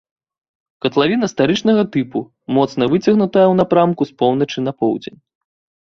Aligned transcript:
Катлавіна 0.85 1.29
старычнага 1.33 1.83
тыпу, 1.97 2.19
моцна 2.59 2.83
выцягнутая 2.97 3.47
ў 3.51 3.55
напрамку 3.63 4.01
з 4.13 4.21
поўначы 4.23 4.57
на 4.69 4.79
поўдзень. 4.85 5.19